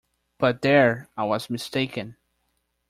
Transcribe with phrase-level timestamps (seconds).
[0.39, 2.17] But there I was mistaken.